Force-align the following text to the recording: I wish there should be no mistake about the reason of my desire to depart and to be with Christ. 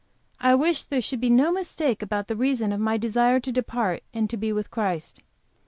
I 0.39 0.55
wish 0.55 0.81
there 0.85 0.99
should 0.99 1.21
be 1.21 1.29
no 1.29 1.51
mistake 1.51 2.01
about 2.01 2.27
the 2.27 2.35
reason 2.35 2.71
of 2.71 2.79
my 2.79 2.97
desire 2.97 3.39
to 3.39 3.51
depart 3.51 4.01
and 4.15 4.27
to 4.31 4.35
be 4.35 4.51
with 4.51 4.71
Christ. 4.71 5.21